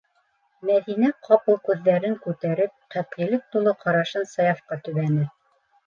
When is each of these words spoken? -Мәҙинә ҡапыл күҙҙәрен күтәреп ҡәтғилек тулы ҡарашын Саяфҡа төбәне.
-Мәҙинә 0.69 1.11
ҡапыл 1.27 1.59
күҙҙәрен 1.67 2.17
күтәреп 2.25 2.75
ҡәтғилек 2.99 3.47
тулы 3.55 3.79
ҡарашын 3.87 4.31
Саяфҡа 4.35 4.85
төбәне. 4.87 5.33